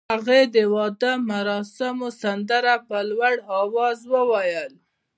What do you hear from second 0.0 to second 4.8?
هغې د واده مراسمو سندره په لوړ اواز وویل.